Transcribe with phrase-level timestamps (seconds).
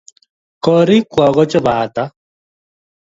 [0.63, 2.03] Korikwok ko chebo hata?